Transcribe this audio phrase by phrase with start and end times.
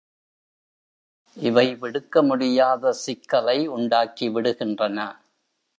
[1.37, 4.97] இவை விடுக்க முடியாத சிக்கலை உண்டாக்கி விடுகின்றன.